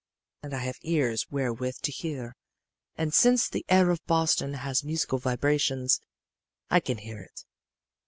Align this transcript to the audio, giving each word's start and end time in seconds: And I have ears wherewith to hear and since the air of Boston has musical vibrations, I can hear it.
And 0.41 0.55
I 0.55 0.61
have 0.63 0.79
ears 0.81 1.27
wherewith 1.29 1.75
to 1.83 1.91
hear 1.91 2.35
and 2.95 3.13
since 3.13 3.47
the 3.47 3.63
air 3.69 3.91
of 3.91 4.03
Boston 4.07 4.55
has 4.55 4.83
musical 4.83 5.19
vibrations, 5.19 5.99
I 6.71 6.79
can 6.79 6.97
hear 6.97 7.19
it. 7.19 7.45